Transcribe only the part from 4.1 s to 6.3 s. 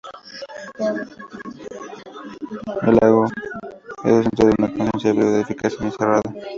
el centro de una cuenca hidrográfica semi-cerrada.